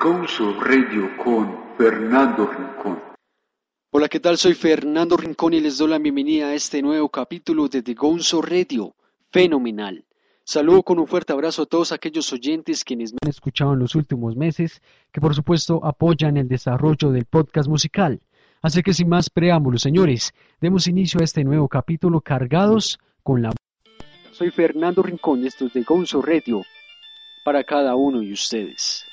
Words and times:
Gonzo 0.00 0.54
Radio 0.60 1.10
con 1.22 1.76
Fernando 1.76 2.46
Rincón. 2.46 2.98
Hola, 3.90 4.08
¿qué 4.08 4.18
tal? 4.18 4.38
Soy 4.38 4.54
Fernando 4.54 5.16
Rincón 5.18 5.52
y 5.52 5.60
les 5.60 5.76
doy 5.76 5.90
la 5.90 5.98
bienvenida 5.98 6.46
a 6.46 6.54
este 6.54 6.80
nuevo 6.80 7.10
capítulo 7.10 7.68
de 7.68 7.82
The 7.82 7.92
Gonzo 7.92 8.40
Radio. 8.40 8.94
Fenomenal. 9.30 10.06
Saludo 10.42 10.82
con 10.82 10.98
un 10.98 11.06
fuerte 11.06 11.34
abrazo 11.34 11.62
a 11.62 11.66
todos 11.66 11.92
aquellos 11.92 12.32
oyentes 12.32 12.82
quienes 12.82 13.12
me 13.12 13.18
han 13.22 13.28
escuchado 13.28 13.74
en 13.74 13.80
los 13.80 13.94
últimos 13.94 14.36
meses, 14.36 14.80
que 15.12 15.20
por 15.20 15.34
supuesto 15.34 15.84
apoyan 15.84 16.38
el 16.38 16.48
desarrollo 16.48 17.10
del 17.10 17.26
podcast 17.26 17.68
musical. 17.68 18.20
Así 18.62 18.82
que 18.82 18.94
sin 18.94 19.08
más 19.10 19.28
preámbulos, 19.28 19.82
señores, 19.82 20.32
demos 20.62 20.86
inicio 20.86 21.20
a 21.20 21.24
este 21.24 21.44
nuevo 21.44 21.68
capítulo 21.68 22.22
cargados 22.22 22.98
con 23.22 23.42
la... 23.42 23.52
Soy 24.40 24.50
Fernando 24.50 25.02
Rincón, 25.02 25.44
esto 25.46 25.66
es 25.66 25.72
The 25.74 25.82
Gonzo 25.82 26.22
Radio, 26.22 26.64
para 27.44 27.62
cada 27.62 27.94
uno 27.94 28.20
de 28.20 28.32
ustedes. 28.32 29.04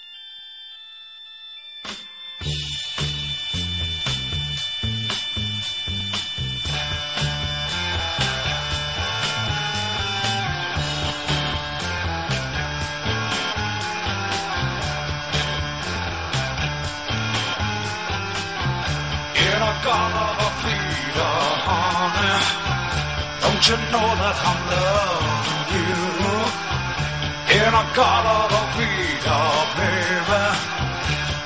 In 27.67 27.73
a 27.73 27.85
goblet 27.93 28.51
of 28.59 28.67
Peter, 28.77 29.43
baby. 29.75 30.43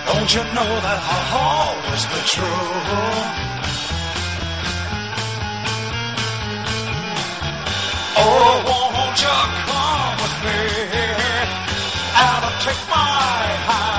Don't 0.06 0.32
you 0.36 0.44
know 0.54 0.72
that 0.86 1.00
I'll 1.14 1.34
always 1.50 2.04
be 2.12 2.20
true? 2.34 2.70
Oh, 8.22 8.54
won't 8.70 9.18
you 9.26 9.38
come 9.66 10.18
with 10.22 10.38
me 10.46 10.60
and 12.22 12.44
take 12.66 12.84
my 12.88 13.08
hand? 13.66 13.91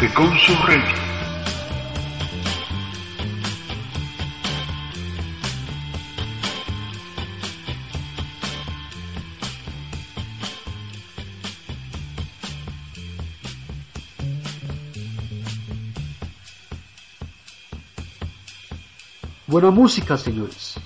The 0.00 0.08
Gonzo 0.14 0.54
Radio. 0.66 1.10
Buena 19.46 19.70
música, 19.70 20.16
señores. 20.16 20.80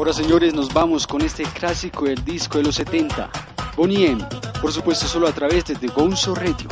Ahora 0.00 0.14
señores 0.14 0.54
nos 0.54 0.72
vamos 0.72 1.06
con 1.06 1.20
este 1.20 1.42
clásico 1.42 2.06
del 2.06 2.24
disco 2.24 2.56
de 2.56 2.64
los 2.64 2.76
70, 2.76 3.30
Bonnie 3.76 4.06
M, 4.06 4.26
por 4.62 4.72
supuesto 4.72 5.06
solo 5.06 5.28
a 5.28 5.32
través 5.32 5.66
de 5.66 5.74
The 5.74 5.88
Gonzo 5.88 6.34
Radio. 6.34 6.68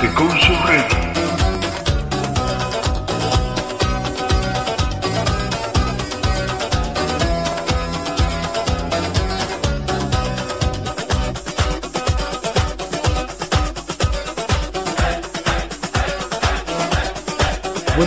The 0.00 0.08
Gonzo 0.16 0.52
Radio. 0.64 0.99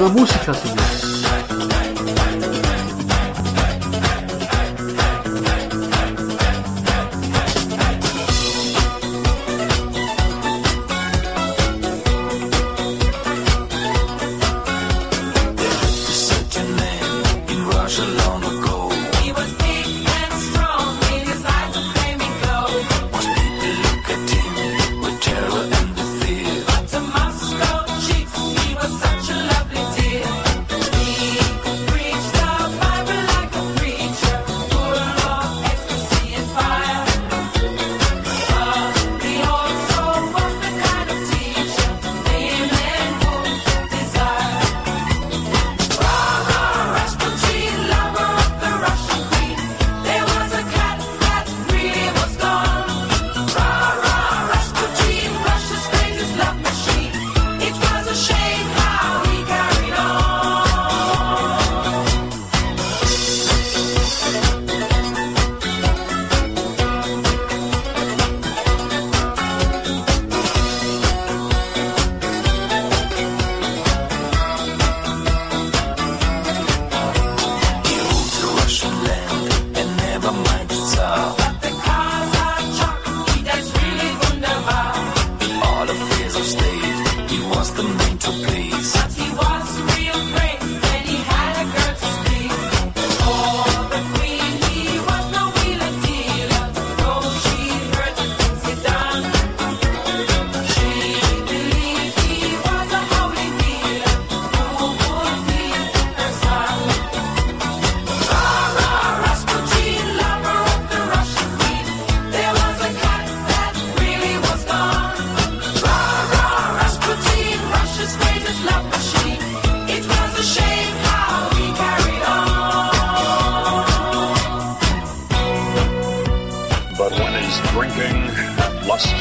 música, 0.10 0.54
señor. 0.54 0.83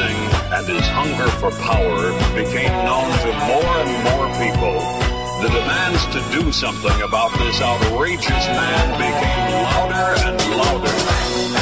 and 0.00 0.66
his 0.66 0.86
hunger 0.88 1.28
for 1.40 1.50
power 1.62 2.12
became 2.34 2.72
known 2.84 3.10
to 3.20 3.30
more 3.46 3.76
and 3.82 3.92
more 4.08 4.26
people. 4.40 4.78
The 5.42 5.48
demands 5.48 6.06
to 6.14 6.40
do 6.40 6.52
something 6.52 7.02
about 7.02 7.32
this 7.38 7.60
outrageous 7.60 8.26
man 8.28 8.98
became 8.98 9.62
louder 9.64 10.14
and 10.26 10.40
louder. 10.56 11.61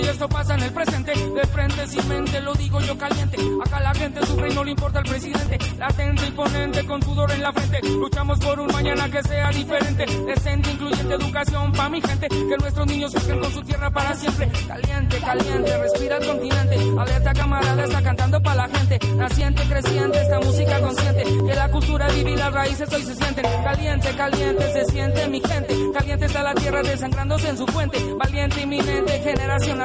Y 0.00 0.06
esto 0.06 0.28
pasa 0.28 0.54
en 0.54 0.62
el 0.62 0.72
presente. 0.72 1.12
De 1.12 1.46
frente 1.46 1.86
sin 1.86 2.08
mente, 2.08 2.40
lo 2.40 2.54
digo 2.54 2.80
yo 2.80 2.96
caliente. 2.98 3.36
Acá 3.64 3.80
la 3.80 3.94
gente 3.94 4.24
sufre 4.26 4.50
y 4.50 4.54
no 4.54 4.64
le 4.64 4.72
importa 4.72 4.98
el 4.98 5.04
presidente. 5.04 5.58
Latente, 5.78 6.26
imponente, 6.26 6.84
con 6.86 7.02
sudor 7.02 7.30
en 7.32 7.42
la 7.42 7.52
frente. 7.52 7.80
Luchamos 7.88 8.38
por 8.40 8.58
un 8.60 8.72
mañana 8.72 9.10
que 9.10 9.22
sea 9.22 9.50
diferente. 9.50 10.06
Decente, 10.26 10.70
incluyente, 10.72 11.14
educación 11.14 11.72
pa' 11.72 11.88
mi 11.88 12.00
gente. 12.00 12.28
Que 12.28 12.56
nuestros 12.58 12.86
niños 12.86 13.12
crezcan 13.12 13.40
con 13.40 13.52
su 13.52 13.62
tierra 13.62 13.90
para 13.90 14.14
siempre. 14.14 14.50
Caliente, 14.66 15.18
caliente, 15.20 15.78
respira 15.78 16.16
el 16.16 16.26
continente. 16.26 16.78
Alerta 16.98 17.32
camarada, 17.32 17.84
está 17.84 18.02
cantando 18.02 18.42
pa' 18.42 18.54
la 18.54 18.68
gente. 18.68 18.98
Naciente, 19.16 19.62
creciente, 19.62 20.20
esta 20.20 20.40
música 20.40 20.80
consciente. 20.80 21.24
Que 21.24 21.54
la 21.54 21.70
cultura 21.70 22.08
vive 22.08 22.32
y 22.32 22.36
las 22.36 22.52
raíces 22.52 22.92
hoy 22.92 23.02
se 23.02 23.14
sienten. 23.14 23.44
Caliente, 23.62 24.16
caliente, 24.16 24.72
se 24.72 24.84
siente 24.86 25.28
mi 25.28 25.40
gente. 25.40 25.76
Caliente 25.92 26.26
está 26.26 26.42
la 26.42 26.54
tierra 26.54 26.82
desangrándose 26.82 27.48
en 27.48 27.58
su 27.58 27.66
fuente. 27.66 27.98
Valiente, 28.18 28.60
inminente, 28.62 29.20
generación 29.20 29.80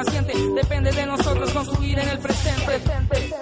Depende 0.54 0.92
de 0.92 1.04
nosotros 1.04 1.50
construir 1.50 1.98
en 1.98 2.08
el 2.08 2.18
presente. 2.18 3.39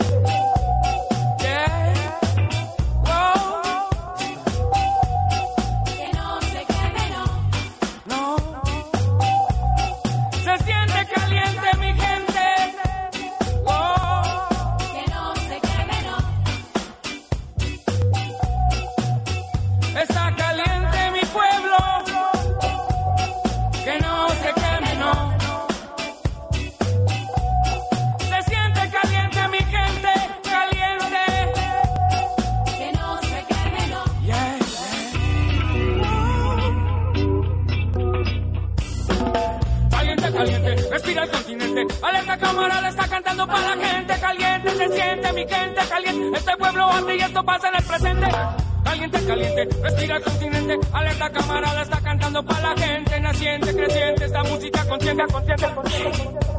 我 55.81 56.58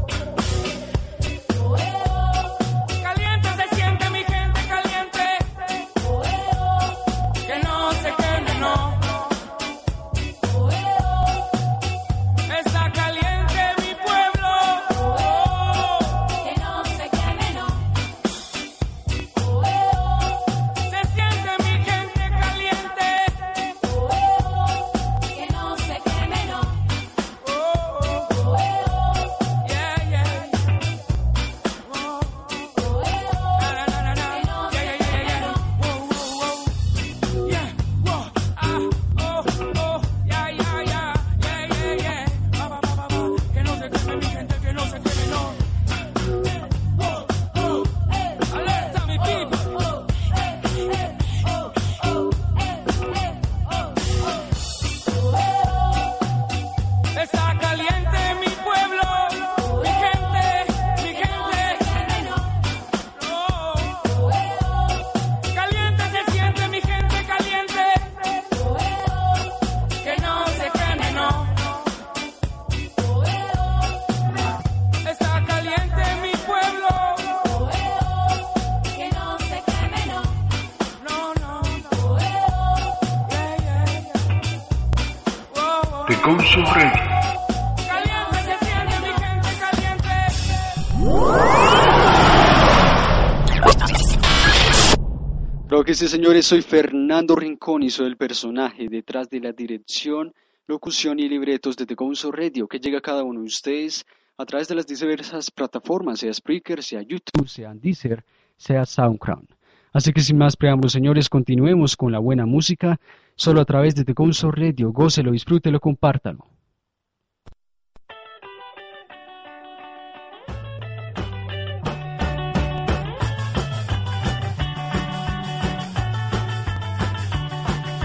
Sí, 96.00 96.08
señores, 96.08 96.46
soy 96.46 96.62
Fernando 96.62 97.36
Rincón 97.36 97.84
y 97.84 97.90
soy 97.90 98.08
el 98.08 98.16
personaje 98.16 98.88
detrás 98.88 99.30
de 99.30 99.42
la 99.42 99.52
dirección, 99.52 100.34
locución 100.66 101.20
y 101.20 101.28
libretos 101.28 101.76
de 101.76 101.86
The 101.86 101.96
Gonzo 101.96 102.32
Radio 102.32 102.70
que 102.70 102.80
llega 102.80 103.00
a 103.00 103.02
cada 103.02 103.26
uno 103.26 103.42
de 103.42 103.48
ustedes 103.48 104.06
a 104.38 104.46
través 104.46 104.70
de 104.70 104.76
las 104.76 104.88
diversas 104.88 105.52
plataformas, 105.52 106.22
sea 106.22 106.34
Spreaker, 106.34 106.82
sea 106.84 107.02
YouTube, 107.02 107.50
sea 107.50 107.74
Deezer, 107.74 108.24
sea 108.56 108.86
SoundCloud. 108.86 109.44
Así 109.92 110.14
que 110.14 110.22
sin 110.22 110.38
más 110.38 110.56
preámbulos, 110.56 110.94
señores, 110.94 111.28
continuemos 111.28 111.98
con 111.98 112.14
la 112.14 112.20
buena 112.20 112.46
música, 112.46 112.98
solo 113.36 113.60
a 113.60 113.66
través 113.66 113.94
de 113.94 114.06
The 114.06 114.14
Gonzo 114.14 114.52
Radio. 114.52 114.94
Gócelo, 114.94 115.32
disfrútelo, 115.34 115.82
compártalo. 115.82 116.48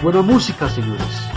Buena 0.05 0.21
música, 0.21 0.69
señores. 0.69 1.34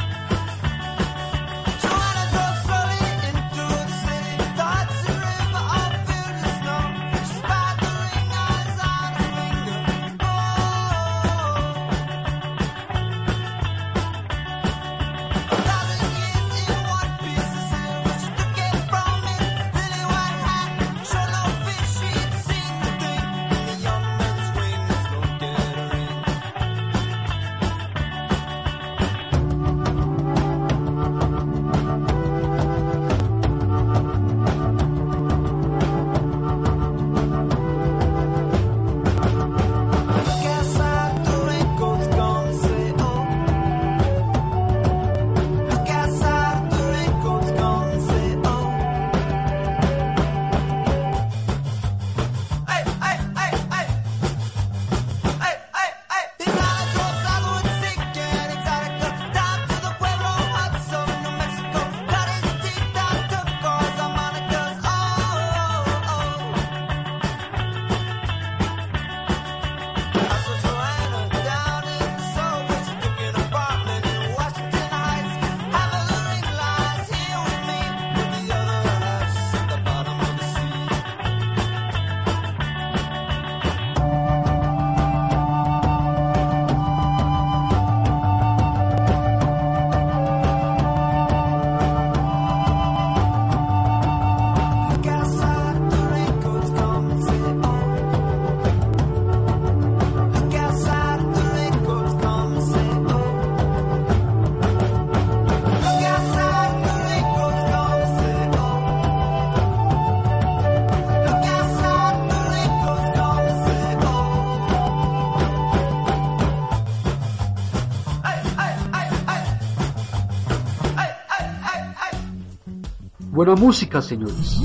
Buena 123.48 123.62
música, 123.62 124.02
señores. 124.02 124.60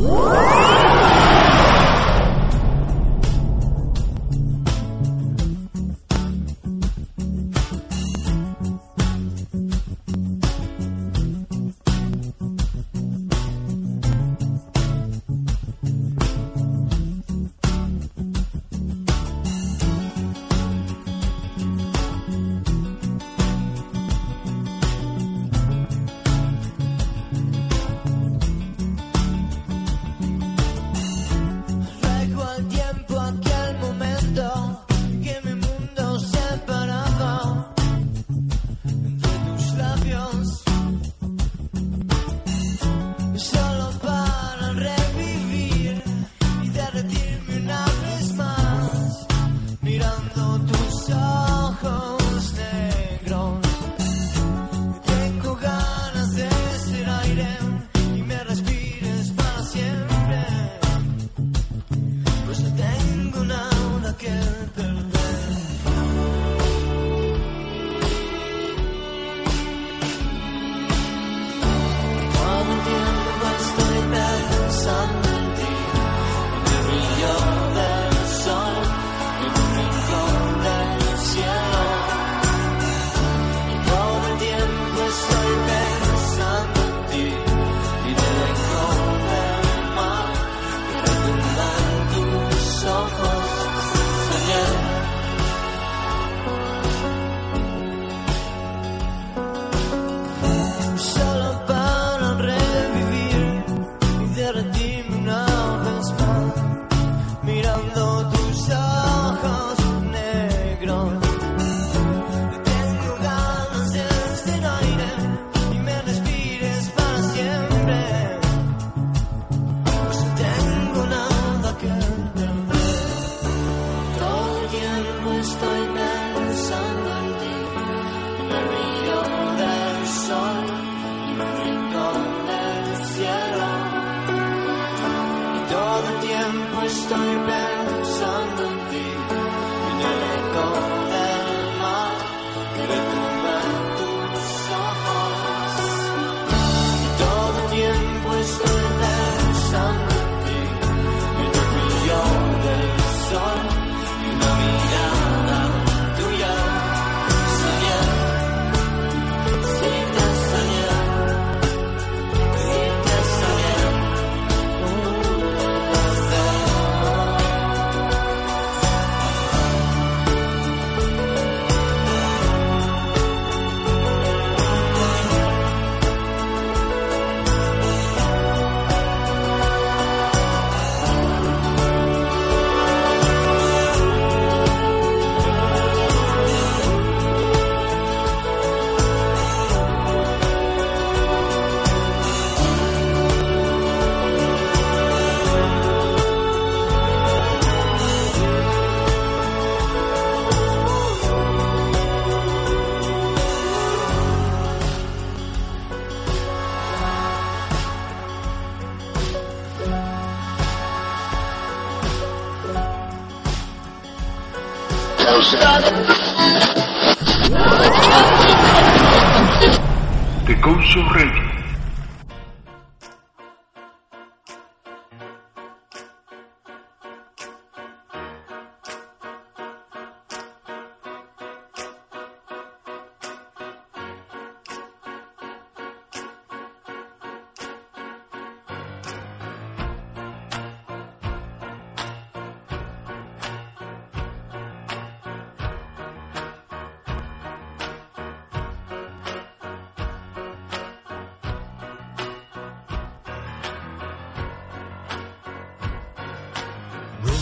twist 136.93 137.11
your 137.11 137.47
back. 137.47 137.82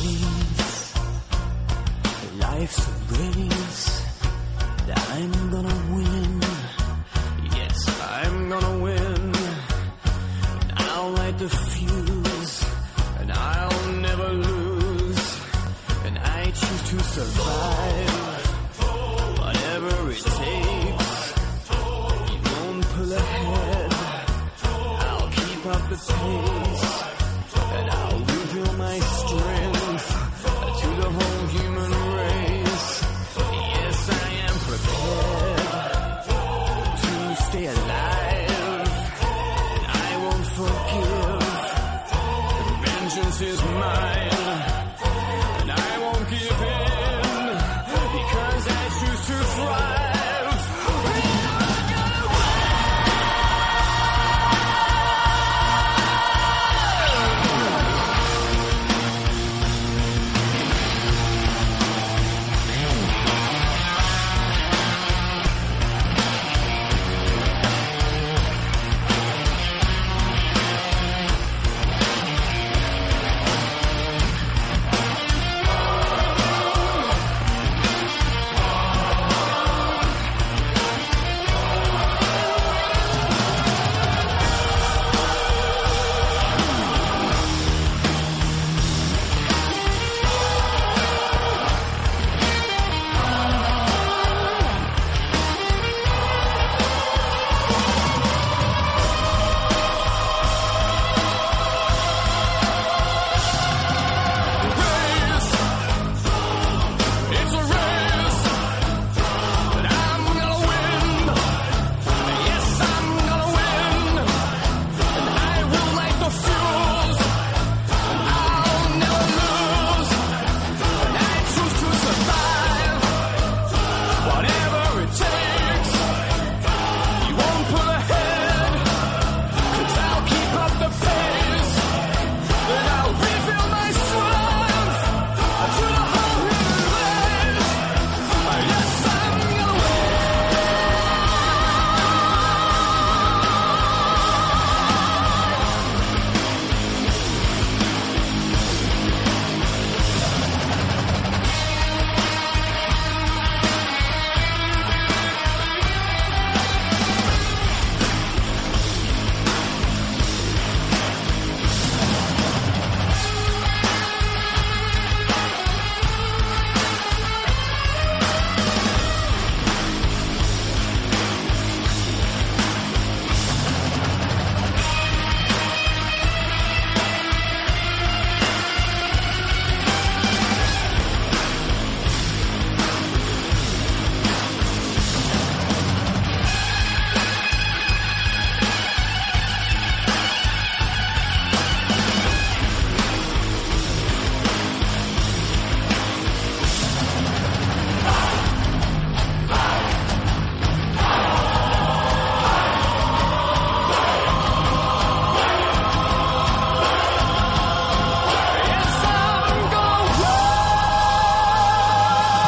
You. 0.02 0.29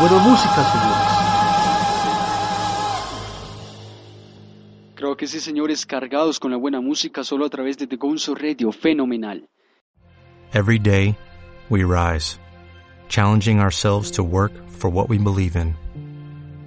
Buena 0.02 0.18
música, 0.18 0.64
señores. 0.64 1.08
Creo 4.96 5.16
que 5.16 5.28
sí, 5.28 5.38
señores, 5.38 5.86
cargados 5.86 6.40
con 6.40 6.50
la 6.50 6.56
buena 6.56 6.80
música 6.80 7.22
solo 7.22 7.46
a 7.46 7.48
través 7.48 7.78
de 7.78 7.86
The 7.86 7.98
Gonzo 7.98 8.34
Radio, 8.34 8.72
fenomenal. 8.72 9.48
Every 10.52 10.80
day, 10.80 11.16
we 11.70 11.84
rise, 11.84 12.40
challenging 13.08 13.60
ourselves 13.60 14.10
to 14.16 14.24
work 14.24 14.50
for 14.70 14.90
what 14.90 15.08
we 15.08 15.18
believe 15.18 15.54
in. 15.54 15.76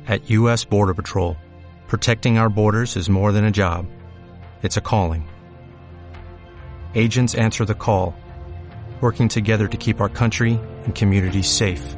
At 0.08 0.30
U.S. 0.30 0.64
Border 0.64 0.94
Patrol, 0.94 1.36
protecting 1.90 2.38
our 2.38 2.48
borders 2.50 2.96
is 2.96 3.10
more 3.10 3.34
than 3.34 3.44
a 3.44 3.52
job, 3.52 3.86
it's 4.64 4.78
a 4.78 4.82
calling. 4.82 5.28
Agents 6.94 7.36
answer 7.36 7.66
the 7.66 7.76
call, 7.76 8.16
working 9.02 9.28
together 9.28 9.68
to 9.68 9.76
keep 9.76 10.00
our 10.00 10.08
country 10.08 10.58
and 10.86 10.96
communities 10.96 11.50
safe. 11.50 11.98